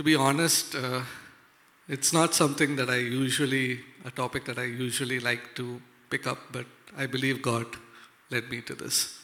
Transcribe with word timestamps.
to 0.00 0.04
be 0.04 0.16
honest, 0.16 0.74
uh, 0.76 1.02
it's 1.86 2.10
not 2.10 2.32
something 2.32 2.74
that 2.76 2.88
I 2.88 2.96
usually, 2.96 3.80
a 4.06 4.10
topic 4.10 4.46
that 4.46 4.58
I 4.58 4.64
usually 4.64 5.20
like 5.20 5.54
to 5.56 5.78
pick 6.08 6.26
up, 6.26 6.38
but 6.52 6.64
I 6.96 7.04
believe 7.04 7.42
God 7.42 7.66
led 8.30 8.48
me 8.48 8.62
to 8.62 8.74
this. 8.74 9.22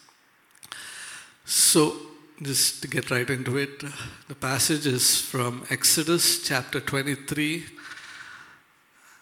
So, 1.46 1.96
just 2.42 2.82
to 2.82 2.88
get 2.88 3.10
right 3.10 3.30
into 3.30 3.56
it, 3.56 3.84
the 4.28 4.34
passage 4.34 4.86
is 4.86 5.18
from 5.18 5.64
Exodus 5.70 6.42
chapter 6.46 6.78
23. 6.78 7.64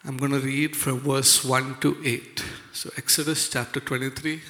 I'm 0.07 0.17
going 0.17 0.33
to 0.33 0.41
read 0.41 0.75
from 0.75 0.99
verse 0.99 1.45
1 1.45 1.77
to 1.83 1.97
8. 2.05 2.45
So, 2.73 2.91
Exodus 2.97 3.49
chapter 3.49 3.79
23, 3.79 4.41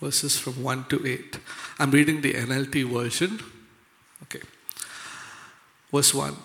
verses 0.00 0.38
from 0.38 0.62
1 0.62 0.84
to 0.90 1.04
8. 1.04 1.40
I'm 1.80 1.90
reading 1.90 2.20
the 2.20 2.34
NLT 2.34 2.88
version. 2.88 3.40
Verse 5.92 6.14
1 6.14 6.36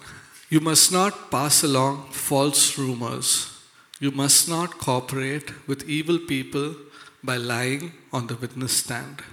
You 0.49 0.59
must 0.59 0.91
not 0.91 1.31
pass 1.31 1.63
along 1.63 2.09
false 2.11 2.77
rumors. 2.77 3.53
You 3.99 4.11
must 4.11 4.47
not 4.47 4.77
cooperate 4.77 5.67
with 5.67 5.89
evil 5.89 6.19
people 6.19 6.75
by 7.23 7.37
lying 7.37 7.93
on 8.13 8.27
the 8.27 8.35
witness 8.35 8.73
stand. 8.73 9.23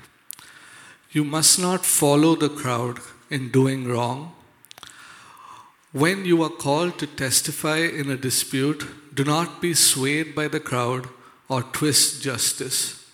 You 1.12 1.24
must 1.24 1.59
not 1.59 1.84
follow 1.84 2.34
the 2.34 2.48
crowd 2.48 2.98
in 3.30 3.50
doing 3.50 3.87
wrong. 3.87 4.34
When 5.92 6.24
you 6.24 6.42
are 6.42 6.48
called 6.48 6.98
to 6.98 7.06
testify 7.06 7.78
in 7.78 8.10
a 8.10 8.16
dispute, 8.16 8.84
do 9.15 9.23
not 9.23 9.60
be 9.60 9.74
swayed 9.74 10.34
by 10.34 10.48
the 10.48 10.59
crowd 10.59 11.09
or 11.48 11.62
twist 11.62 12.23
justice. 12.23 13.04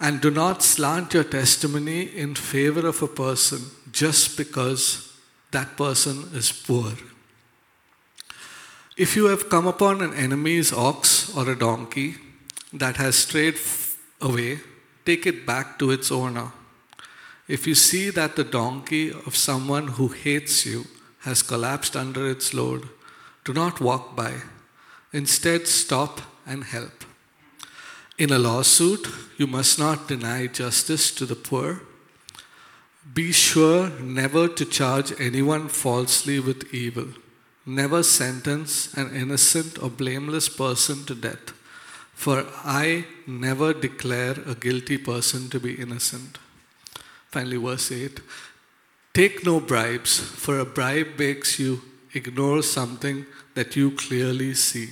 And 0.00 0.20
do 0.20 0.30
not 0.30 0.62
slant 0.62 1.14
your 1.14 1.24
testimony 1.24 2.02
in 2.02 2.34
favor 2.34 2.86
of 2.86 3.02
a 3.02 3.08
person 3.08 3.62
just 3.90 4.36
because 4.36 5.07
that 5.50 5.76
person 5.76 6.30
is 6.34 6.52
poor. 6.52 6.92
If 8.96 9.14
you 9.14 9.26
have 9.26 9.48
come 9.48 9.66
upon 9.66 10.02
an 10.02 10.12
enemy's 10.14 10.72
ox 10.72 11.34
or 11.36 11.48
a 11.48 11.58
donkey 11.58 12.16
that 12.72 12.96
has 12.96 13.16
strayed 13.16 13.58
away, 14.20 14.60
take 15.04 15.26
it 15.26 15.46
back 15.46 15.78
to 15.78 15.90
its 15.90 16.10
owner. 16.10 16.52
If 17.46 17.66
you 17.66 17.74
see 17.74 18.10
that 18.10 18.36
the 18.36 18.44
donkey 18.44 19.10
of 19.10 19.36
someone 19.36 19.88
who 19.88 20.08
hates 20.08 20.66
you 20.66 20.84
has 21.20 21.42
collapsed 21.42 21.96
under 21.96 22.28
its 22.28 22.52
load, 22.52 22.88
do 23.44 23.54
not 23.54 23.80
walk 23.80 24.14
by. 24.14 24.34
Instead, 25.12 25.66
stop 25.66 26.20
and 26.46 26.64
help. 26.64 27.04
In 28.18 28.32
a 28.32 28.38
lawsuit, 28.38 29.08
you 29.36 29.46
must 29.46 29.78
not 29.78 30.08
deny 30.08 30.48
justice 30.48 31.10
to 31.12 31.24
the 31.24 31.36
poor. 31.36 31.82
Be 33.14 33.32
sure 33.32 33.90
never 34.00 34.48
to 34.48 34.64
charge 34.64 35.18
anyone 35.20 35.68
falsely 35.68 36.40
with 36.40 36.72
evil. 36.74 37.06
Never 37.64 38.02
sentence 38.02 38.92
an 38.94 39.14
innocent 39.14 39.82
or 39.82 39.90
blameless 39.90 40.48
person 40.48 41.04
to 41.04 41.14
death, 41.14 41.52
for 42.14 42.44
I 42.64 43.06
never 43.26 43.72
declare 43.72 44.36
a 44.46 44.54
guilty 44.54 44.98
person 44.98 45.48
to 45.50 45.60
be 45.60 45.74
innocent. 45.74 46.38
Finally, 47.30 47.56
verse 47.56 47.92
8 47.92 48.20
Take 49.14 49.44
no 49.44 49.60
bribes, 49.60 50.18
for 50.18 50.58
a 50.58 50.64
bribe 50.64 51.18
makes 51.18 51.58
you 51.58 51.82
ignore 52.14 52.62
something 52.62 53.26
that 53.54 53.76
you 53.76 53.90
clearly 53.92 54.54
see. 54.54 54.90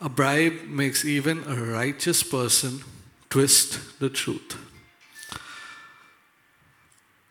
A 0.00 0.08
bribe 0.08 0.64
makes 0.66 1.04
even 1.04 1.44
a 1.44 1.54
righteous 1.54 2.22
person 2.22 2.82
twist 3.30 3.98
the 3.98 4.10
truth. 4.10 4.56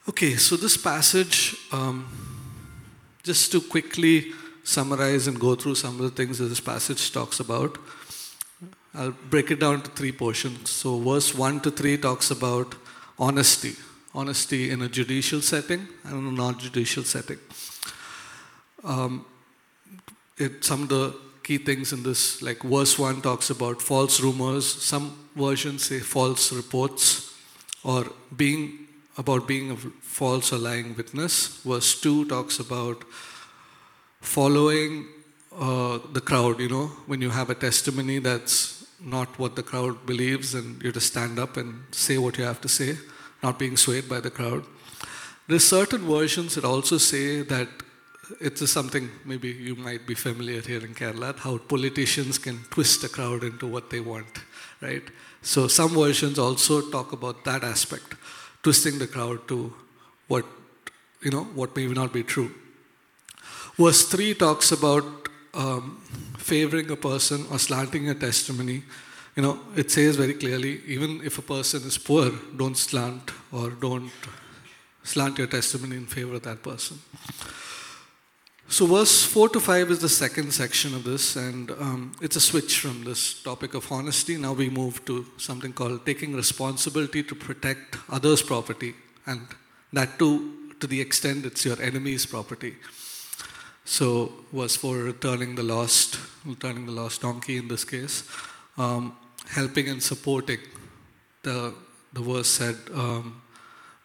Okay, 0.10 0.36
so 0.36 0.56
this 0.58 0.78
passage, 0.78 1.56
um, 1.72 2.08
just 3.24 3.52
to 3.52 3.62
quickly 3.62 4.32
summarize 4.64 5.28
and 5.28 5.40
go 5.40 5.56
through 5.56 5.76
some 5.76 6.00
of 6.00 6.02
the 6.02 6.10
things 6.10 6.40
that 6.40 6.46
this 6.46 6.60
passage 6.60 7.12
talks 7.12 7.40
about, 7.40 7.78
I'll 8.94 9.12
break 9.30 9.52
it 9.52 9.60
down 9.60 9.82
to 9.84 9.92
three 9.92 10.12
portions. 10.12 10.70
So, 10.70 11.00
verse 11.00 11.36
1 11.36 11.62
to 11.62 11.72
3 11.72 11.98
talks 11.98 12.32
about 12.32 12.76
honesty 13.20 13.76
honesty 14.14 14.72
in 14.72 14.82
a 14.82 14.90
judicial 14.90 15.42
setting 15.42 15.88
and 16.04 16.14
in 16.14 16.34
a 16.34 16.36
non 16.36 16.58
judicial 16.60 17.04
setting. 17.04 17.38
Um, 18.84 19.26
it, 20.38 20.64
some 20.64 20.84
of 20.84 20.90
the 20.90 21.16
key 21.44 21.58
things 21.58 21.94
in 21.94 22.04
this, 22.04 22.42
like 22.42 22.62
verse 22.64 22.98
1 22.98 23.22
talks 23.22 23.50
about 23.50 23.82
false 23.82 24.20
rumors, 24.20 24.66
some 24.66 25.16
versions 25.36 25.86
say 25.86 26.00
false 26.00 26.52
reports, 26.52 27.34
or 27.84 28.08
being 28.36 28.81
about 29.18 29.48
being 29.48 29.72
a 29.72 29.76
false 29.76 30.54
or 30.54 30.58
lying 30.58 30.96
witness. 30.96 31.62
Verse 31.64 32.00
2 32.00 32.26
talks 32.26 32.60
about 32.60 33.04
following 34.22 35.08
uh, 35.58 36.00
the 36.14 36.22
crowd, 36.22 36.60
you 36.60 36.70
know, 36.70 36.88
when 37.08 37.22
you 37.22 37.30
have 37.30 37.50
a 37.50 37.56
testimony 37.56 38.20
that's 38.20 38.86
not 39.04 39.40
what 39.40 39.56
the 39.56 39.64
crowd 39.64 40.06
believes, 40.06 40.54
and 40.54 40.82
you 40.84 40.92
to 40.92 41.02
stand 41.02 41.40
up 41.40 41.58
and 41.58 41.84
say 41.92 42.18
what 42.18 42.38
you 42.38 42.44
have 42.44 42.62
to 42.62 42.70
say, 42.70 42.98
not 43.42 43.58
being 43.58 43.76
swayed 43.76 44.08
by 44.08 44.20
the 44.20 44.30
crowd. 44.30 44.64
There's 45.48 45.68
certain 45.68 46.08
versions 46.08 46.56
that 46.56 46.64
also 46.64 46.98
say 46.98 47.42
that 47.42 47.68
it's 48.40 48.70
something 48.72 49.10
maybe 49.26 49.50
you 49.50 49.76
might 49.76 50.08
be 50.08 50.14
familiar 50.14 50.62
here 50.62 50.80
in 50.80 50.94
Kerala, 50.94 51.38
how 51.38 51.58
politicians 51.58 52.38
can 52.38 52.60
twist 52.70 53.02
the 53.02 53.10
crowd 53.10 53.44
into 53.44 53.68
what 53.68 53.90
they 53.90 54.00
want, 54.00 54.44
right? 54.82 55.04
So 55.42 55.68
some 55.68 55.90
versions 55.90 56.40
also 56.40 56.90
talk 56.90 57.12
about 57.12 57.44
that 57.46 57.64
aspect, 57.64 58.16
twisting 58.64 59.00
the 59.00 59.08
crowd 59.08 59.48
to 59.48 59.74
what, 60.28 60.46
you 61.22 61.32
know, 61.32 61.44
what 61.56 61.76
may 61.76 61.88
not 61.88 62.14
be 62.14 62.24
true. 62.24 62.52
Verse 63.78 64.06
3 64.06 64.34
talks 64.36 64.72
about 64.72 65.04
um, 65.54 66.02
favoring 66.38 66.90
a 66.92 66.96
person 66.96 67.46
or 67.52 67.60
slanting 67.60 68.10
a 68.10 68.16
testimony. 68.16 68.84
You 69.36 69.44
know, 69.44 69.60
it 69.76 69.92
says 69.92 70.18
very 70.18 70.34
clearly, 70.34 70.82
even 70.86 71.22
if 71.24 71.38
a 71.38 71.42
person 71.42 71.84
is 71.84 71.98
poor, 71.98 72.32
don't 72.56 72.78
slant 72.78 73.32
or 73.52 73.70
don't 73.70 74.12
slant 75.04 75.38
your 75.38 75.48
testimony 75.48 75.96
in 75.96 76.06
favor 76.06 76.36
of 76.36 76.44
that 76.44 76.62
person. 76.62 77.00
So, 78.72 78.86
verse 78.86 79.26
4 79.26 79.50
to 79.50 79.60
5 79.60 79.92
is 79.92 80.00
the 80.00 80.08
second 80.08 80.54
section 80.54 80.96
of 80.96 81.04
this, 81.04 81.36
and 81.36 81.72
um, 81.72 82.14
it's 82.22 82.38
a 82.38 82.40
switch 82.40 82.80
from 82.80 83.04
this 83.04 83.34
topic 83.44 83.74
of 83.74 83.92
honesty. 83.92 84.38
Now 84.38 84.54
we 84.54 84.70
move 84.70 85.04
to 85.08 85.26
something 85.36 85.74
called 85.74 86.06
taking 86.06 86.34
responsibility 86.34 87.22
to 87.22 87.36
protect 87.36 87.98
others' 88.10 88.42
property, 88.42 88.96
and 89.26 89.42
that 89.92 90.18
too, 90.18 90.74
to 90.80 90.88
the 90.88 91.02
extent 91.02 91.46
it's 91.46 91.66
your 91.66 91.82
enemy's 91.82 92.26
property. 92.26 92.76
So, 93.84 94.32
verse 94.54 94.78
4 94.78 94.96
returning 95.00 95.56
the 95.56 95.64
lost, 95.64 96.18
returning 96.46 96.86
the 96.86 96.94
lost 96.94 97.24
donkey 97.24 97.58
in 97.58 97.68
this 97.68 97.84
case, 97.84 98.24
um, 98.78 99.18
helping 99.50 99.90
and 99.90 100.02
supporting. 100.02 100.60
The, 101.44 101.74
the 102.14 102.22
verse 102.22 102.48
said, 102.48 102.78
um, 102.94 103.42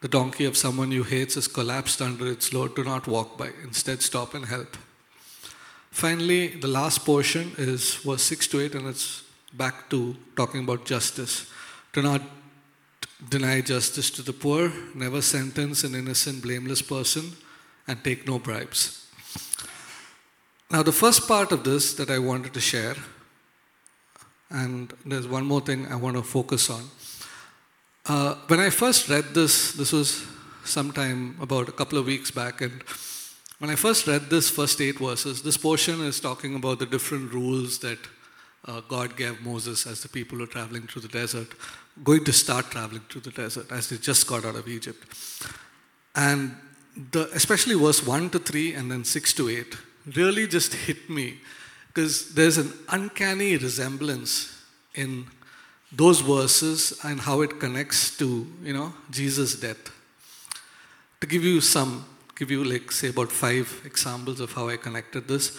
the 0.00 0.08
donkey 0.08 0.44
of 0.44 0.56
someone 0.56 0.92
you 0.92 1.02
hate 1.02 1.34
has 1.34 1.48
collapsed 1.48 2.02
under 2.02 2.30
its 2.30 2.52
load. 2.52 2.76
Do 2.76 2.84
not 2.84 3.06
walk 3.06 3.38
by. 3.38 3.50
Instead, 3.62 4.02
stop 4.02 4.34
and 4.34 4.44
help. 4.46 4.76
Finally, 5.90 6.48
the 6.48 6.68
last 6.68 7.04
portion 7.04 7.52
is 7.56 7.94
verse 7.94 8.22
6 8.22 8.48
to 8.48 8.60
8, 8.60 8.74
and 8.74 8.88
it's 8.88 9.22
back 9.54 9.88
to 9.88 10.14
talking 10.36 10.64
about 10.64 10.84
justice. 10.84 11.50
Do 11.92 12.02
not 12.02 12.20
deny 13.30 13.62
justice 13.62 14.10
to 14.10 14.22
the 14.22 14.32
poor, 14.32 14.70
never 14.94 15.22
sentence 15.22 15.84
an 15.84 15.94
innocent, 15.94 16.42
blameless 16.42 16.82
person, 16.82 17.32
and 17.88 18.04
take 18.04 18.26
no 18.26 18.38
bribes. 18.38 19.06
Now, 20.70 20.82
the 20.82 20.92
first 20.92 21.26
part 21.26 21.52
of 21.52 21.64
this 21.64 21.94
that 21.94 22.10
I 22.10 22.18
wanted 22.18 22.52
to 22.54 22.60
share, 22.60 22.96
and 24.50 24.92
there's 25.06 25.26
one 25.26 25.46
more 25.46 25.60
thing 25.60 25.86
I 25.86 25.96
want 25.96 26.16
to 26.16 26.22
focus 26.22 26.68
on. 26.68 26.90
Uh, 28.08 28.36
when 28.46 28.60
I 28.60 28.70
first 28.70 29.08
read 29.08 29.34
this, 29.34 29.72
this 29.72 29.92
was 29.92 30.24
sometime 30.64 31.36
about 31.40 31.68
a 31.68 31.72
couple 31.72 31.98
of 31.98 32.06
weeks 32.06 32.30
back, 32.30 32.60
and 32.60 32.84
when 33.58 33.68
I 33.68 33.74
first 33.74 34.06
read 34.06 34.30
this 34.30 34.48
first 34.48 34.80
eight 34.80 35.00
verses, 35.00 35.42
this 35.42 35.56
portion 35.56 36.00
is 36.02 36.20
talking 36.20 36.54
about 36.54 36.78
the 36.78 36.86
different 36.86 37.32
rules 37.32 37.80
that 37.80 37.98
uh, 38.66 38.80
God 38.88 39.16
gave 39.16 39.40
Moses 39.40 39.88
as 39.88 40.02
the 40.02 40.08
people 40.08 40.38
were 40.38 40.46
traveling 40.46 40.82
through 40.82 41.02
the 41.02 41.08
desert, 41.08 41.48
going 42.04 42.22
to 42.24 42.32
start 42.32 42.70
traveling 42.70 43.02
through 43.08 43.22
the 43.22 43.32
desert 43.32 43.72
as 43.72 43.88
they 43.88 43.96
just 43.96 44.24
got 44.28 44.44
out 44.44 44.54
of 44.54 44.68
Egypt. 44.68 45.04
And 46.14 46.54
the, 47.10 47.28
especially 47.34 47.74
verse 47.74 48.06
1 48.06 48.30
to 48.30 48.38
3 48.38 48.74
and 48.74 48.88
then 48.88 49.02
6 49.04 49.32
to 49.32 49.48
8 49.48 49.76
really 50.14 50.46
just 50.46 50.74
hit 50.74 51.10
me 51.10 51.38
because 51.88 52.34
there's 52.34 52.56
an 52.56 52.72
uncanny 52.88 53.56
resemblance 53.56 54.62
in 54.94 55.26
those 55.92 56.20
verses 56.20 56.98
and 57.04 57.20
how 57.20 57.42
it 57.42 57.60
connects 57.60 58.16
to, 58.18 58.46
you 58.62 58.72
know, 58.72 58.92
Jesus' 59.10 59.58
death. 59.58 59.92
To 61.20 61.26
give 61.26 61.44
you 61.44 61.60
some, 61.60 62.04
give 62.36 62.50
you 62.50 62.64
like, 62.64 62.92
say, 62.92 63.08
about 63.08 63.32
five 63.32 63.82
examples 63.84 64.40
of 64.40 64.52
how 64.52 64.68
I 64.68 64.76
connected 64.76 65.28
this. 65.28 65.56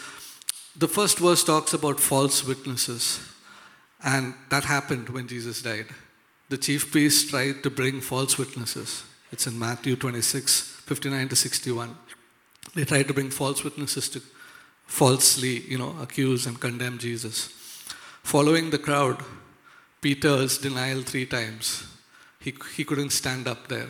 The 0.75 0.87
first 0.87 1.17
verse 1.17 1.43
talks 1.43 1.73
about 1.73 1.99
false 1.99 2.45
witnesses, 2.45 3.19
and 4.03 4.35
that 4.49 4.63
happened 4.63 5.09
when 5.09 5.27
Jesus 5.27 5.61
died. 5.61 5.87
The 6.49 6.57
chief 6.57 6.91
priests 6.91 7.29
tried 7.29 7.63
to 7.63 7.69
bring 7.69 7.99
false 7.99 8.37
witnesses. 8.37 9.03
It's 9.31 9.47
in 9.47 9.57
Matthew 9.57 9.95
26, 9.95 10.61
59 10.85 11.29
to 11.29 11.35
61. 11.35 11.97
They 12.75 12.85
tried 12.85 13.07
to 13.07 13.13
bring 13.13 13.31
false 13.31 13.63
witnesses 13.63 14.07
to 14.09 14.21
falsely, 14.85 15.61
you 15.61 15.77
know, 15.77 15.95
accuse 16.01 16.45
and 16.45 16.59
condemn 16.59 16.97
Jesus. 16.97 17.47
Following 18.23 18.69
the 18.69 18.77
crowd, 18.77 19.23
Peter's 20.01 20.57
denial 20.57 21.01
three 21.01 21.25
times. 21.25 21.85
He, 22.39 22.53
he 22.75 22.83
couldn't 22.83 23.11
stand 23.11 23.47
up 23.47 23.67
there. 23.67 23.89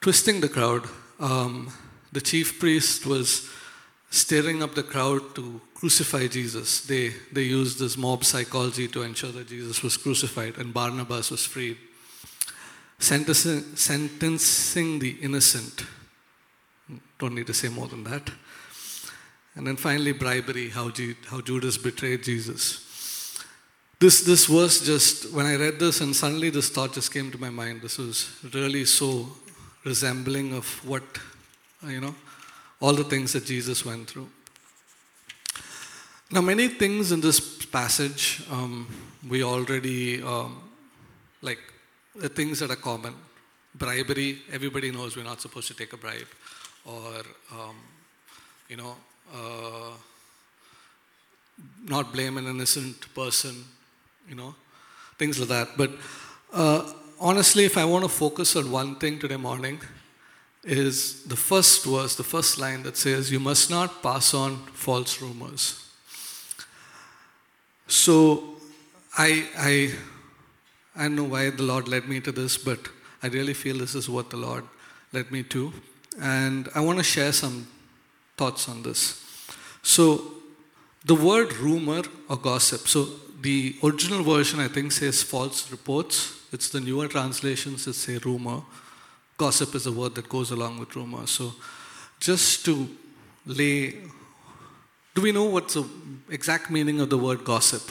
Twisting 0.00 0.40
the 0.40 0.48
crowd, 0.48 0.84
um, 1.18 1.72
the 2.12 2.20
chief 2.20 2.58
priest 2.58 3.06
was 3.06 3.48
stirring 4.10 4.62
up 4.62 4.74
the 4.74 4.82
crowd 4.82 5.34
to 5.34 5.60
crucify 5.74 6.26
Jesus. 6.26 6.82
They, 6.82 7.14
they 7.32 7.42
used 7.42 7.78
this 7.78 7.96
mob 7.96 8.24
psychology 8.24 8.88
to 8.88 9.02
ensure 9.02 9.32
that 9.32 9.48
Jesus 9.48 9.82
was 9.82 9.96
crucified 9.96 10.58
and 10.58 10.74
Barnabas 10.74 11.30
was 11.30 11.46
freed. 11.46 11.78
Sentencing, 12.98 13.76
sentencing 13.76 14.98
the 14.98 15.16
innocent. 15.22 15.86
Don't 17.18 17.34
need 17.34 17.46
to 17.46 17.54
say 17.54 17.68
more 17.68 17.86
than 17.86 18.04
that. 18.04 18.30
And 19.54 19.66
then 19.66 19.76
finally, 19.76 20.12
bribery, 20.12 20.68
how, 20.68 20.90
G, 20.90 21.14
how 21.26 21.40
Judas 21.40 21.78
betrayed 21.78 22.24
Jesus. 22.24 22.89
This, 24.00 24.22
this 24.22 24.48
was 24.48 24.80
just, 24.80 25.30
when 25.30 25.44
I 25.44 25.56
read 25.56 25.78
this, 25.78 26.00
and 26.00 26.16
suddenly 26.16 26.48
this 26.48 26.70
thought 26.70 26.94
just 26.94 27.12
came 27.12 27.30
to 27.32 27.38
my 27.38 27.50
mind. 27.50 27.82
This 27.82 27.98
was 27.98 28.34
really 28.54 28.86
so 28.86 29.28
resembling 29.84 30.54
of 30.54 30.66
what, 30.88 31.02
you 31.86 32.00
know, 32.00 32.14
all 32.80 32.94
the 32.94 33.04
things 33.04 33.34
that 33.34 33.44
Jesus 33.44 33.84
went 33.84 34.08
through. 34.08 34.30
Now, 36.30 36.40
many 36.40 36.68
things 36.68 37.12
in 37.12 37.20
this 37.20 37.40
passage 37.66 38.42
um, 38.50 38.86
we 39.28 39.44
already, 39.44 40.22
um, 40.22 40.62
like, 41.42 41.60
the 42.14 42.30
things 42.30 42.60
that 42.60 42.70
are 42.70 42.76
common. 42.76 43.14
Bribery, 43.74 44.38
everybody 44.50 44.90
knows 44.90 45.14
we're 45.14 45.24
not 45.24 45.42
supposed 45.42 45.68
to 45.68 45.74
take 45.74 45.92
a 45.92 45.98
bribe. 45.98 46.26
Or, 46.86 47.20
um, 47.52 47.76
you 48.66 48.76
know, 48.78 48.96
uh, 49.34 49.90
not 51.84 52.14
blame 52.14 52.38
an 52.38 52.46
innocent 52.46 53.14
person, 53.14 53.62
you 54.30 54.36
know, 54.36 54.54
things 55.18 55.40
like 55.40 55.48
that. 55.48 55.68
But 55.76 55.90
uh, 56.52 56.92
honestly, 57.20 57.64
if 57.64 57.76
I 57.76 57.84
want 57.84 58.04
to 58.04 58.08
focus 58.08 58.54
on 58.54 58.70
one 58.70 58.94
thing 58.94 59.18
today 59.18 59.36
morning, 59.36 59.80
is 60.62 61.24
the 61.24 61.36
first 61.36 61.84
verse, 61.84 62.14
the 62.14 62.22
first 62.22 62.58
line 62.58 62.82
that 62.84 62.96
says, 62.96 63.32
You 63.32 63.40
must 63.40 63.70
not 63.70 64.02
pass 64.02 64.34
on 64.34 64.56
false 64.72 65.20
rumors. 65.20 65.84
So 67.88 68.56
I, 69.18 69.48
I, 69.58 69.94
I 70.94 71.02
don't 71.04 71.16
know 71.16 71.24
why 71.24 71.50
the 71.50 71.62
Lord 71.62 71.88
led 71.88 72.08
me 72.08 72.20
to 72.20 72.30
this, 72.30 72.56
but 72.56 72.78
I 73.22 73.28
really 73.28 73.54
feel 73.54 73.78
this 73.78 73.94
is 73.94 74.08
what 74.08 74.30
the 74.30 74.36
Lord 74.36 74.64
led 75.12 75.32
me 75.32 75.42
to. 75.44 75.72
And 76.20 76.68
I 76.74 76.80
want 76.80 76.98
to 76.98 77.04
share 77.04 77.32
some 77.32 77.66
thoughts 78.36 78.68
on 78.68 78.82
this. 78.82 79.24
So, 79.82 80.34
the 81.04 81.14
word 81.14 81.56
rumor 81.56 82.02
or 82.28 82.36
gossip. 82.36 82.88
So, 82.88 83.08
the 83.40 83.74
original 83.82 84.22
version, 84.22 84.60
I 84.60 84.68
think, 84.68 84.92
says 84.92 85.22
false 85.22 85.70
reports. 85.70 86.38
It's 86.52 86.68
the 86.68 86.80
newer 86.80 87.08
translations 87.08 87.86
that 87.86 87.94
say 87.94 88.18
rumor. 88.18 88.62
Gossip 89.38 89.74
is 89.74 89.86
a 89.86 89.92
word 89.92 90.14
that 90.16 90.28
goes 90.28 90.50
along 90.50 90.78
with 90.78 90.94
rumor. 90.94 91.26
So, 91.26 91.54
just 92.18 92.64
to 92.66 92.88
lay, 93.46 93.94
do 95.14 95.22
we 95.22 95.32
know 95.32 95.44
what's 95.44 95.74
the 95.74 95.86
exact 96.28 96.70
meaning 96.70 97.00
of 97.00 97.08
the 97.08 97.16
word 97.16 97.44
gossip? 97.44 97.82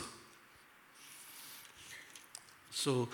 So, 2.72 3.10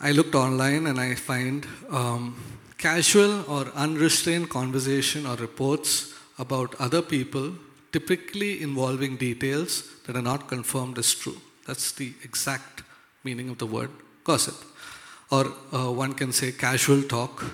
I 0.00 0.12
looked 0.12 0.34
online 0.34 0.86
and 0.86 0.98
I 0.98 1.14
find 1.14 1.66
um, 1.90 2.34
casual 2.78 3.44
or 3.50 3.66
unrestrained 3.74 4.48
conversation 4.48 5.26
or 5.26 5.36
reports 5.36 6.14
about 6.38 6.74
other 6.80 7.02
people, 7.02 7.52
typically 7.92 8.62
involving 8.62 9.16
details 9.16 9.84
that 10.06 10.16
are 10.16 10.22
not 10.22 10.48
confirmed 10.48 10.98
as 10.98 11.14
true. 11.14 11.36
That's 11.66 11.92
the 11.92 12.12
exact 12.22 12.82
meaning 13.24 13.48
of 13.50 13.58
the 13.58 13.66
word 13.66 13.90
gossip. 14.24 14.54
Or 15.30 15.46
uh, 15.72 15.90
one 15.92 16.14
can 16.14 16.32
say 16.32 16.52
casual 16.52 17.02
talk 17.02 17.44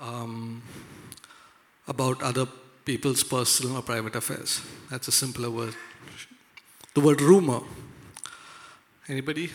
um, 0.00 0.62
about 1.86 2.22
other 2.22 2.46
people's 2.84 3.22
personal 3.22 3.76
or 3.76 3.82
private 3.82 4.16
affairs. 4.16 4.60
That's 4.90 5.08
a 5.08 5.12
simpler 5.12 5.50
word. 5.50 5.74
The 6.94 7.00
word 7.00 7.20
rumor. 7.20 7.60
Anybody? 9.08 9.50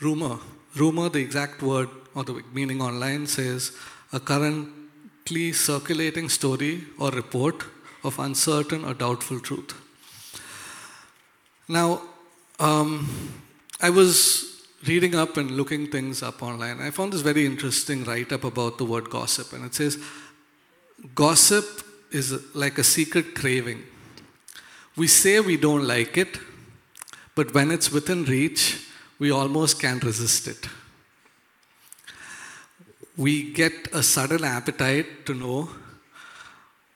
Rumor. 0.00 0.38
Rumor, 0.76 1.08
the 1.08 1.20
exact 1.20 1.62
word 1.62 1.88
or 2.14 2.24
the 2.24 2.42
meaning 2.52 2.80
online 2.80 3.26
says 3.26 3.72
a 4.12 4.20
currently 4.20 5.52
circulating 5.52 6.28
story 6.28 6.84
or 6.98 7.10
report 7.10 7.64
of 8.04 8.18
uncertain 8.18 8.84
or 8.84 8.94
doubtful 8.94 9.40
truth. 9.40 9.74
Now, 11.68 12.02
um, 12.58 13.08
I 13.80 13.90
was 13.90 14.66
reading 14.86 15.14
up 15.14 15.36
and 15.36 15.50
looking 15.52 15.86
things 15.86 16.22
up 16.22 16.42
online. 16.42 16.80
I 16.80 16.90
found 16.90 17.12
this 17.12 17.20
very 17.20 17.46
interesting 17.46 18.04
write 18.04 18.32
up 18.32 18.44
about 18.44 18.78
the 18.78 18.84
word 18.84 19.10
gossip, 19.10 19.52
and 19.52 19.64
it 19.64 19.74
says 19.74 19.98
gossip 21.14 21.64
is 22.10 22.54
like 22.54 22.78
a 22.78 22.84
secret 22.84 23.34
craving. 23.34 23.82
We 24.96 25.06
say 25.06 25.40
we 25.40 25.56
don't 25.56 25.86
like 25.86 26.16
it, 26.16 26.38
but 27.34 27.54
when 27.54 27.70
it's 27.70 27.92
within 27.92 28.24
reach, 28.24 28.86
we 29.18 29.30
almost 29.30 29.80
can't 29.80 30.02
resist 30.02 30.48
it. 30.48 30.68
We 33.16 33.52
get 33.52 33.72
a 33.92 34.02
sudden 34.02 34.44
appetite 34.44 35.26
to 35.26 35.34
know 35.34 35.68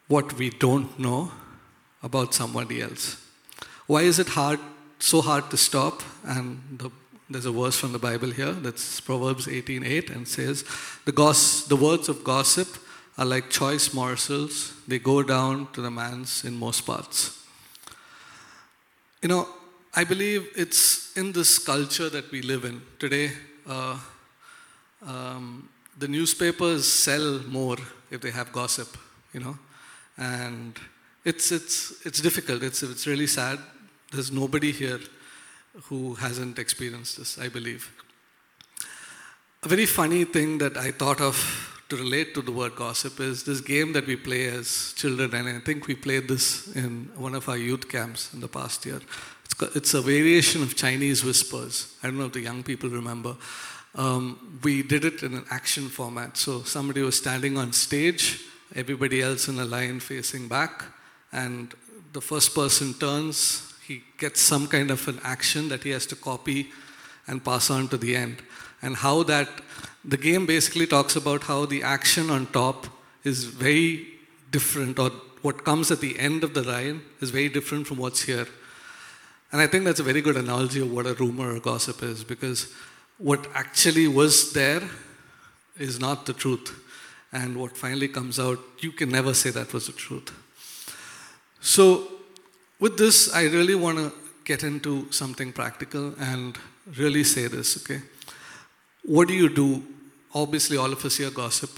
what 0.09 0.33
we 0.35 0.51
don't 0.51 0.99
know 0.99 1.33
about 2.03 2.35
somebody 2.35 2.83
else. 2.83 3.17
Why 3.87 4.03
is 4.03 4.19
it 4.19 4.29
hard, 4.29 4.61
so 4.99 5.21
hard 5.21 5.51
to 5.51 5.57
stop? 5.57 6.03
And 6.25 6.61
the, 6.79 6.91
there's 7.29 7.47
a 7.47 7.53
verse 7.53 7.79
from 7.79 7.93
the 7.93 7.99
Bible 7.99 8.31
here 8.31 8.53
that's 8.53 9.01
Proverbs 9.01 9.47
18:8 9.47 10.15
and 10.15 10.29
says, 10.29 10.65
the, 11.05 11.13
goss, 11.13 11.65
the 11.67 11.77
words 11.77 12.09
of 12.09 12.23
gossip 12.25 12.69
are 13.17 13.25
like 13.25 13.49
choice 13.49 13.95
morsels, 13.95 14.73
they 14.89 14.99
go 14.99 15.23
down 15.23 15.69
to 15.73 15.81
the 15.81 15.91
man's 15.91 16.45
inmost 16.45 16.85
parts. 16.85 17.41
You 19.23 19.29
know, 19.29 19.49
I 19.95 20.05
believe 20.05 20.49
it's 20.57 21.17
in 21.17 21.33
this 21.33 21.59
culture 21.59 22.11
that 22.11 22.31
we 22.33 22.43
live 22.43 22.65
in 22.65 22.83
today. 22.99 23.31
Uh, 23.67 23.99
um, 25.07 25.69
the 25.97 26.09
newspapers 26.09 26.91
sell 26.93 27.41
more 27.47 27.77
if 28.11 28.21
they 28.21 28.33
have 28.33 28.53
gossip, 28.53 28.97
you 29.33 29.41
know, 29.41 29.57
and 30.17 30.79
it's 31.25 31.53
it's 31.53 32.07
it's 32.07 32.21
difficult. 32.21 32.63
It's 32.63 32.83
it's 32.83 33.07
really 33.07 33.27
sad. 33.27 33.59
There's 34.13 34.31
nobody 34.31 34.73
here 34.73 35.01
who 35.85 36.15
hasn't 36.15 36.59
experienced 36.59 37.19
this. 37.19 37.39
I 37.39 37.49
believe. 37.49 37.91
A 39.63 39.69
very 39.69 39.87
funny 39.87 40.25
thing 40.25 40.59
that 40.59 40.77
I 40.77 40.91
thought 40.91 41.21
of 41.21 41.37
to 41.89 41.97
relate 41.97 42.35
to 42.35 42.43
the 42.43 42.53
word 42.53 42.77
gossip 42.77 43.21
is 43.21 43.45
this 43.45 43.61
game 43.61 43.93
that 43.93 44.07
we 44.07 44.17
play 44.17 44.47
as 44.47 44.95
children, 44.97 45.35
and 45.35 45.49
I 45.49 45.61
think 45.61 45.87
we 45.87 45.95
played 45.95 46.29
this 46.29 46.75
in 46.75 47.11
one 47.17 47.35
of 47.35 47.49
our 47.49 47.57
youth 47.57 47.89
camps 47.89 48.33
in 48.35 48.41
the 48.41 48.49
past 48.49 48.85
year. 48.87 49.01
It's, 49.45 49.77
it's 49.77 49.95
a 49.95 50.01
variation 50.01 50.63
of 50.63 50.77
Chinese 50.77 51.25
whispers. 51.25 51.95
I 52.03 52.09
don't 52.09 52.19
know 52.19 52.27
if 52.27 52.33
the 52.33 52.41
young 52.41 52.63
people 52.63 52.91
remember. 52.91 53.37
Um, 53.95 54.59
we 54.63 54.83
did 54.83 55.05
it 55.05 55.23
in 55.23 55.35
an 55.35 55.45
action 55.51 55.89
format. 55.89 56.37
So 56.37 56.63
somebody 56.63 57.03
was 57.03 57.17
standing 57.17 57.57
on 57.57 57.73
stage, 57.73 58.41
everybody 58.75 59.23
else 59.23 59.49
in 59.49 59.59
a 59.59 59.65
line 59.65 60.01
facing 60.01 60.49
back, 60.49 60.85
and 61.33 61.75
the 62.13 62.21
first 62.21 62.55
person 62.55 62.95
turns, 62.95 63.75
he 63.87 64.03
gets 64.19 64.41
some 64.41 64.67
kind 64.67 64.91
of 64.91 65.07
an 65.09 65.21
action 65.23 65.69
that 65.69 65.83
he 65.83 65.91
has 65.91 66.07
to 66.07 66.17
copy 66.17 66.71
and 67.27 67.45
pass 67.45 67.71
on 67.71 67.89
to 67.89 67.97
the 67.97 68.17
end. 68.17 68.43
And 68.83 68.97
how 68.97 69.23
that, 69.25 69.49
the 70.05 70.17
game 70.17 70.47
basically 70.47 70.87
talks 70.87 71.17
about 71.17 71.45
how 71.45 71.67
the 71.67 71.83
action 71.83 72.31
on 72.31 72.47
top 72.47 72.87
is 73.25 73.45
very 73.45 74.07
different, 74.51 74.99
or 74.99 75.11
what 75.43 75.65
comes 75.65 75.91
at 75.91 76.01
the 76.01 76.19
end 76.19 76.45
of 76.45 76.55
the 76.55 76.63
line 76.63 77.03
is 77.21 77.31
very 77.31 77.49
different 77.49 77.87
from 77.87 77.99
what's 77.99 78.23
here. 78.23 78.47
And 79.53 79.61
I 79.61 79.67
think 79.67 79.85
that's 79.85 80.01
a 80.01 80.05
very 80.05 80.21
good 80.21 80.37
analogy 80.37 80.81
of 80.81 80.93
what 80.93 81.07
a 81.07 81.15
rumor 81.15 81.55
or 81.55 81.61
gossip 81.61 82.03
is 82.03 82.25
because 82.25 82.73
what 83.19 83.47
actually 83.55 84.09
was 84.09 84.53
there 84.53 84.83
is 85.79 86.01
not 86.01 86.27
the 86.27 86.33
truth. 86.33 86.84
And 87.35 87.57
what 87.57 87.77
finally 87.77 88.09
comes 88.09 88.39
out, 88.39 88.59
you 88.79 88.93
can 88.93 89.11
never 89.11 89.35
say 89.35 89.51
that 89.51 89.73
was 89.73 89.87
the 89.87 89.93
truth. 89.93 90.33
So, 91.61 92.09
with 92.81 92.97
this, 92.97 93.35
I 93.35 93.45
really 93.45 93.75
want 93.75 93.99
to 93.99 94.13
get 94.45 94.63
into 94.63 95.11
something 95.11 95.53
practical 95.53 96.15
and 96.19 96.57
really 96.97 97.25
say 97.25 97.49
this, 97.49 97.77
okay? 97.79 98.01
What 99.03 99.29
do 99.29 99.35
you 99.35 99.49
do? 99.49 99.83
Obviously, 100.35 100.77
all 100.77 100.93
of 100.93 101.05
us 101.05 101.17
here 101.17 101.31
gossip, 101.31 101.71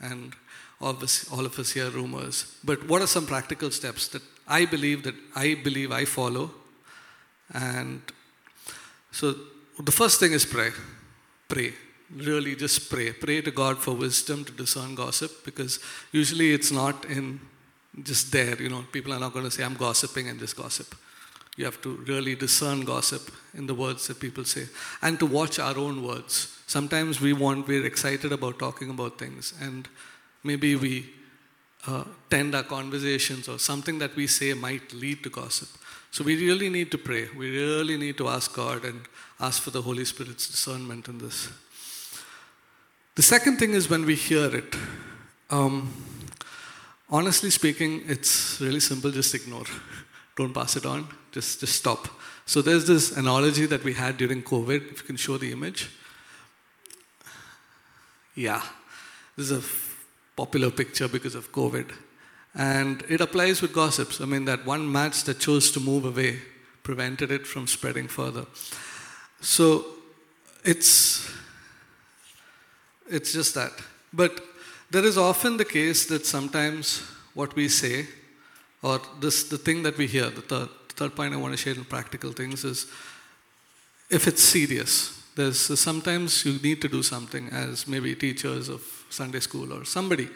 and 0.00 0.34
us, 0.80 1.30
all 1.30 1.46
of 1.46 1.58
us 1.58 1.72
hear 1.72 1.90
rumors. 1.90 2.56
But 2.64 2.88
what 2.88 3.02
are 3.02 3.06
some 3.06 3.26
practical 3.26 3.70
steps 3.70 4.08
that 4.08 4.22
I 4.48 4.64
believe 4.64 5.02
that 5.04 5.14
I 5.34 5.54
believe 5.62 5.92
I 5.92 6.04
follow 6.04 6.50
and 7.54 8.00
so 9.10 9.34
the 9.78 9.92
first 9.92 10.20
thing 10.20 10.32
is 10.32 10.44
pray. 10.44 10.70
Pray. 11.48 11.74
Really 12.16 12.54
just 12.54 12.90
pray. 12.90 13.12
Pray 13.12 13.40
to 13.40 13.50
God 13.50 13.78
for 13.78 13.92
wisdom 13.94 14.44
to 14.44 14.52
discern 14.52 14.94
gossip 14.94 15.44
because 15.44 15.80
usually 16.12 16.52
it's 16.52 16.70
not 16.70 17.04
in 17.06 17.40
just 18.02 18.32
there. 18.32 18.60
You 18.60 18.68
know, 18.68 18.84
people 18.92 19.12
are 19.12 19.20
not 19.20 19.32
going 19.32 19.44
to 19.44 19.50
say, 19.50 19.64
I'm 19.64 19.74
gossiping 19.74 20.28
and 20.28 20.38
just 20.38 20.56
gossip. 20.56 20.94
You 21.56 21.66
have 21.66 21.80
to 21.82 21.96
really 22.06 22.34
discern 22.34 22.82
gossip 22.82 23.30
in 23.54 23.66
the 23.66 23.74
words 23.74 24.06
that 24.06 24.18
people 24.18 24.44
say 24.44 24.68
and 25.02 25.18
to 25.18 25.26
watch 25.26 25.58
our 25.58 25.76
own 25.76 26.02
words. 26.02 26.58
Sometimes 26.66 27.20
we 27.20 27.34
want, 27.34 27.68
we're 27.68 27.84
excited 27.84 28.32
about 28.32 28.58
talking 28.58 28.88
about 28.88 29.18
things 29.18 29.52
and 29.60 29.86
maybe 30.42 30.76
we 30.76 31.10
uh, 31.86 32.04
tend 32.30 32.54
our 32.54 32.62
conversations 32.62 33.48
or 33.48 33.58
something 33.58 33.98
that 33.98 34.14
we 34.16 34.26
say 34.26 34.54
might 34.54 34.92
lead 34.94 35.22
to 35.22 35.28
gossip. 35.28 35.68
So 36.10 36.24
we 36.24 36.36
really 36.36 36.68
need 36.68 36.90
to 36.92 36.98
pray. 36.98 37.28
We 37.36 37.58
really 37.58 37.96
need 37.96 38.16
to 38.18 38.28
ask 38.28 38.54
God 38.54 38.84
and 38.84 39.02
ask 39.40 39.62
for 39.62 39.70
the 39.70 39.82
Holy 39.82 40.04
Spirit's 40.04 40.48
discernment 40.48 41.08
in 41.08 41.18
this. 41.18 41.48
The 43.14 43.22
second 43.22 43.58
thing 43.58 43.74
is 43.74 43.90
when 43.90 44.06
we 44.06 44.14
hear 44.14 44.54
it. 44.56 44.74
Um, 45.50 45.92
honestly 47.10 47.50
speaking, 47.50 48.02
it's 48.06 48.58
really 48.60 48.80
simple. 48.80 49.10
Just 49.10 49.34
ignore. 49.34 49.64
Don't 50.36 50.54
pass 50.54 50.76
it 50.76 50.86
on. 50.86 51.06
Just 51.30 51.60
just 51.60 51.76
stop. 51.76 52.08
So 52.46 52.62
there's 52.62 52.86
this 52.86 53.16
analogy 53.16 53.66
that 53.66 53.84
we 53.84 53.92
had 53.92 54.16
during 54.16 54.42
COVID. 54.42 54.90
If 54.92 55.02
you 55.02 55.06
can 55.06 55.16
show 55.16 55.36
the 55.36 55.52
image. 55.52 55.90
Yeah, 58.34 58.62
this 59.36 59.50
is 59.50 59.64
a 59.64 59.68
popular 60.34 60.70
picture 60.70 61.06
because 61.06 61.34
of 61.34 61.52
COVID. 61.52 61.92
And 62.54 63.04
it 63.10 63.20
applies 63.20 63.60
with 63.60 63.74
gossips. 63.74 64.20
I 64.20 64.24
mean, 64.24 64.46
that 64.46 64.64
one 64.64 64.90
match 64.90 65.24
that 65.24 65.38
chose 65.38 65.70
to 65.72 65.80
move 65.80 66.06
away 66.06 66.38
prevented 66.82 67.30
it 67.30 67.46
from 67.46 67.66
spreading 67.66 68.08
further. 68.08 68.46
So 69.40 69.84
it's, 70.64 71.30
it's 73.12 73.32
just 73.32 73.54
that. 73.54 73.72
But 74.12 74.40
there 74.90 75.04
is 75.04 75.16
often 75.16 75.56
the 75.56 75.64
case 75.64 76.06
that 76.06 76.26
sometimes 76.26 77.02
what 77.34 77.54
we 77.54 77.68
say, 77.68 78.06
or 78.82 79.00
this, 79.20 79.44
the 79.44 79.58
thing 79.58 79.82
that 79.84 79.96
we 79.96 80.06
hear, 80.06 80.30
the 80.30 80.42
third, 80.42 80.68
the 80.88 80.94
third 80.94 81.16
point 81.16 81.34
I 81.34 81.36
want 81.36 81.54
to 81.54 81.56
share 81.56 81.74
in 81.74 81.84
practical 81.84 82.32
things 82.32 82.64
is 82.64 82.86
if 84.10 84.26
it's 84.26 84.42
serious, 84.42 85.22
there's 85.34 85.80
sometimes 85.80 86.44
you 86.44 86.58
need 86.58 86.82
to 86.82 86.88
do 86.88 87.02
something 87.02 87.48
as 87.48 87.88
maybe 87.88 88.14
teachers 88.14 88.68
of 88.68 88.82
Sunday 89.08 89.40
school 89.40 89.72
or 89.72 89.84
somebody. 89.84 90.28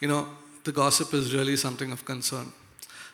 You 0.00 0.08
know, 0.08 0.28
the 0.64 0.72
gossip 0.72 1.14
is 1.14 1.34
really 1.34 1.56
something 1.56 1.90
of 1.90 2.04
concern. 2.04 2.52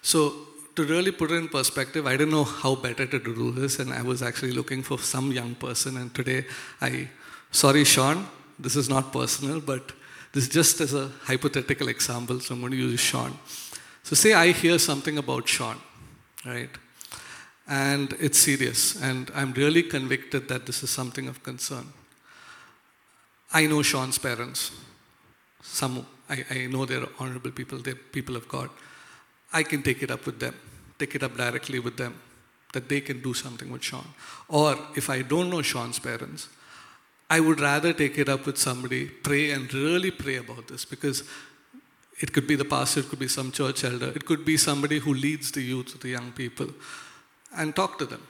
So 0.02 0.34
to 0.76 0.84
really 0.84 1.12
put 1.12 1.30
it 1.30 1.36
in 1.36 1.48
perspective, 1.48 2.06
I 2.06 2.12
didn't 2.12 2.32
know 2.32 2.44
how 2.44 2.74
better 2.74 3.06
to 3.06 3.18
do 3.18 3.50
this, 3.52 3.78
and 3.78 3.92
I 3.92 4.02
was 4.02 4.22
actually 4.22 4.52
looking 4.52 4.82
for 4.82 4.98
some 4.98 5.32
young 5.32 5.54
person. 5.54 5.96
And 5.96 6.14
today, 6.14 6.44
I, 6.80 7.08
sorry, 7.50 7.84
Sean, 7.84 8.26
this 8.58 8.76
is 8.76 8.88
not 8.88 9.12
personal, 9.12 9.60
but 9.60 9.92
this 10.32 10.44
is 10.44 10.50
just 10.50 10.80
as 10.80 10.94
a 10.94 11.10
hypothetical 11.24 11.88
example, 11.88 12.40
so 12.40 12.54
I'm 12.54 12.60
going 12.60 12.72
to 12.72 12.78
use 12.78 13.00
Sean. 13.00 13.36
So 14.02 14.14
say 14.14 14.32
I 14.32 14.52
hear 14.52 14.78
something 14.78 15.18
about 15.18 15.48
Sean, 15.48 15.76
right? 16.44 16.70
and 17.68 18.14
it's 18.20 18.38
serious. 18.38 19.00
And 19.00 19.30
I'm 19.34 19.52
really 19.52 19.82
convicted 19.82 20.48
that 20.48 20.66
this 20.66 20.82
is 20.82 20.90
something 20.90 21.28
of 21.28 21.42
concern. 21.42 21.86
I 23.52 23.66
know 23.66 23.82
Sean's 23.82 24.18
parents. 24.18 24.72
Some, 25.62 26.06
I, 26.28 26.44
I 26.50 26.66
know 26.66 26.84
they're 26.86 27.06
honorable 27.18 27.50
people, 27.50 27.78
they're 27.78 27.94
people 27.94 28.36
of 28.36 28.48
God. 28.48 28.70
I 29.52 29.62
can 29.62 29.82
take 29.82 30.02
it 30.02 30.10
up 30.10 30.26
with 30.26 30.40
them, 30.40 30.54
take 30.98 31.14
it 31.14 31.22
up 31.22 31.36
directly 31.36 31.78
with 31.78 31.96
them, 31.96 32.14
that 32.72 32.88
they 32.88 33.00
can 33.00 33.20
do 33.20 33.34
something 33.34 33.70
with 33.70 33.82
Sean. 33.82 34.06
Or 34.48 34.78
if 34.96 35.10
I 35.10 35.22
don't 35.22 35.50
know 35.50 35.62
Sean's 35.62 35.98
parents, 35.98 36.48
I 37.34 37.40
would 37.40 37.60
rather 37.60 37.92
take 37.92 38.18
it 38.18 38.28
up 38.28 38.46
with 38.46 38.58
somebody, 38.58 39.06
pray 39.28 39.52
and 39.52 39.72
really 39.72 40.10
pray 40.10 40.36
about 40.36 40.68
this 40.68 40.84
because 40.84 41.22
it 42.20 42.32
could 42.32 42.46
be 42.46 42.56
the 42.56 42.64
pastor, 42.64 43.00
it 43.00 43.08
could 43.08 43.18
be 43.18 43.28
some 43.28 43.50
church 43.50 43.84
elder, 43.84 44.10
it 44.14 44.26
could 44.26 44.44
be 44.44 44.56
somebody 44.56 44.98
who 44.98 45.14
leads 45.14 45.50
the 45.50 45.62
youth, 45.62 45.98
the 46.00 46.10
young 46.10 46.32
people 46.32 46.68
and 47.56 47.74
talk 47.74 47.98
to 47.98 48.06
them. 48.06 48.22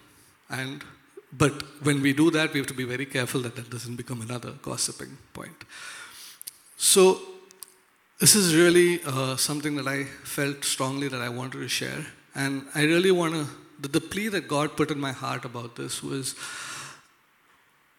And 0.50 0.84
but 1.32 1.62
when 1.82 2.02
we 2.02 2.12
do 2.12 2.30
that, 2.30 2.52
we 2.52 2.60
have 2.60 2.66
to 2.68 2.74
be 2.74 2.84
very 2.84 3.06
careful 3.06 3.40
that 3.42 3.56
that 3.56 3.70
doesn't 3.70 3.96
become 3.96 4.20
another 4.20 4.52
gossiping 4.62 5.16
point. 5.32 5.64
So 6.76 7.20
this 8.20 8.34
is 8.34 8.54
really 8.54 9.00
uh, 9.06 9.36
something 9.36 9.76
that 9.76 9.88
I 9.88 10.04
felt 10.04 10.64
strongly 10.64 11.08
that 11.08 11.22
I 11.22 11.30
wanted 11.30 11.60
to 11.60 11.68
share, 11.68 12.06
and 12.34 12.66
I 12.74 12.84
really 12.84 13.10
want 13.10 13.34
to. 13.34 13.46
The, 13.80 13.88
the 13.88 14.00
plea 14.00 14.28
that 14.28 14.46
God 14.46 14.76
put 14.76 14.90
in 14.92 15.00
my 15.00 15.10
heart 15.10 15.44
about 15.44 15.74
this 15.74 16.02
was, 16.04 16.36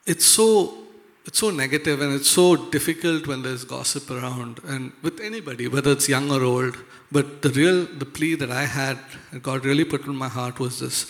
it's 0.05 0.23
so 0.23 0.77
it's 1.25 1.39
so 1.39 1.49
negative 1.49 2.01
and 2.01 2.13
it's 2.13 2.29
so 2.29 2.55
difficult 2.55 3.27
when 3.27 3.43
there's 3.43 3.63
gossip 3.63 4.09
around 4.11 4.59
and 4.65 4.91
with 5.01 5.21
anybody 5.21 5.67
whether 5.67 5.91
it's 5.91 6.09
young 6.09 6.29
or 6.31 6.43
old. 6.43 6.77
But 7.11 7.41
the 7.41 7.49
real 7.49 7.85
the 7.85 8.05
plea 8.05 8.35
that 8.35 8.51
i 8.51 8.65
had 8.65 8.97
god 9.41 9.65
really 9.65 9.85
put 9.85 10.05
in 10.05 10.15
my 10.15 10.27
heart 10.27 10.59
was 10.59 10.79
this. 10.79 11.09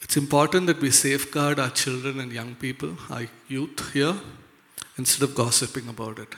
It's 0.00 0.16
important 0.16 0.66
that 0.68 0.80
we 0.80 0.90
safeguard 0.90 1.58
our 1.58 1.70
children 1.70 2.20
and 2.20 2.32
young 2.32 2.54
people 2.54 2.96
our 3.10 3.26
youth 3.48 3.92
here 3.92 4.16
instead 4.96 5.28
of 5.28 5.34
gossiping 5.34 5.88
about 5.88 6.18
it. 6.18 6.34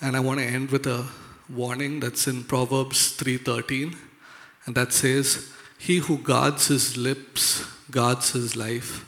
And 0.00 0.16
i 0.16 0.20
want 0.20 0.40
to 0.40 0.46
end 0.46 0.70
with 0.70 0.86
a 0.86 1.06
warning 1.48 2.00
that's 2.00 2.26
in 2.26 2.44
proverbs 2.44 3.16
3.13 3.16 3.96
and 4.66 4.74
that 4.74 4.92
says 4.92 5.50
he 5.78 5.98
who 5.98 6.18
guards 6.18 6.66
his 6.66 6.96
lips 6.96 7.64
guards 7.90 8.32
his 8.32 8.54
life 8.54 9.07